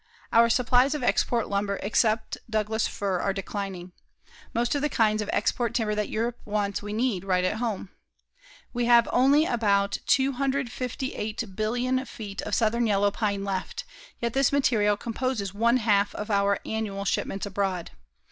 Our 0.33 0.49
supplies 0.49 0.95
of 0.95 1.03
export 1.03 1.47
lumber 1.47 1.79
except 1.83 2.39
Douglas 2.49 2.87
fir 2.87 3.19
are 3.19 3.33
declining. 3.33 3.91
Most 4.51 4.73
of 4.73 4.81
the 4.81 4.89
kinds 4.89 5.21
of 5.21 5.29
export 5.31 5.75
timber 5.75 5.93
that 5.93 6.09
Europe 6.09 6.39
wants 6.43 6.81
we 6.81 6.91
need 6.91 7.23
right 7.23 7.43
at 7.43 7.57
home. 7.57 7.89
We 8.73 8.85
have 8.85 9.07
only 9.13 9.45
about 9.45 9.99
258,000,000,000 10.07 12.07
feet 12.07 12.41
of 12.41 12.55
southern 12.55 12.87
yellow 12.87 13.11
pine 13.11 13.43
left, 13.43 13.83
yet 14.19 14.33
this 14.33 14.51
material 14.51 14.97
composes 14.97 15.53
one 15.53 15.77
half 15.77 16.15
of 16.15 16.31
our 16.31 16.57
annual 16.65 17.05
shipments 17.05 17.45
abroad. 17.45 17.91